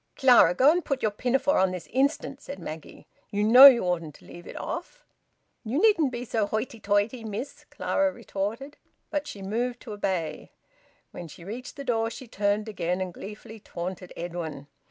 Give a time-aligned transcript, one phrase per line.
[0.15, 3.05] "Clara, go and put your pinafore on this instant!" said Maggie.
[3.29, 5.05] "You know you oughtn't to leave it off."
[5.63, 8.77] "You needn't be so hoity toity, miss," Clara retorted.
[9.11, 10.49] But she moved to obey.
[11.11, 14.65] When she reached the door she turned again and gleefully taunted Edwin.